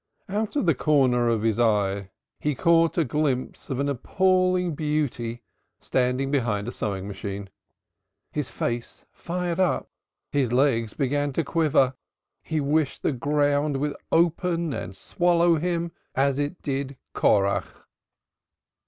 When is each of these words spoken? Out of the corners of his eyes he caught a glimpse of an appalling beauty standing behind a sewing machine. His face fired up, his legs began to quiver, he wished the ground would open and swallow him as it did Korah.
Out 0.27 0.55
of 0.55 0.65
the 0.65 0.73
corners 0.73 1.31
of 1.35 1.43
his 1.43 1.59
eyes 1.59 2.07
he 2.39 2.55
caught 2.55 2.97
a 2.97 3.05
glimpse 3.05 3.69
of 3.69 3.79
an 3.79 3.87
appalling 3.87 4.73
beauty 4.73 5.43
standing 5.79 6.31
behind 6.31 6.67
a 6.67 6.71
sewing 6.71 7.07
machine. 7.07 7.51
His 8.31 8.49
face 8.49 9.05
fired 9.11 9.59
up, 9.59 9.91
his 10.31 10.51
legs 10.51 10.95
began 10.95 11.33
to 11.33 11.43
quiver, 11.43 11.93
he 12.41 12.59
wished 12.59 13.03
the 13.03 13.11
ground 13.11 13.77
would 13.77 13.95
open 14.11 14.73
and 14.73 14.95
swallow 14.95 15.57
him 15.57 15.91
as 16.15 16.39
it 16.39 16.63
did 16.63 16.97
Korah. 17.13 17.63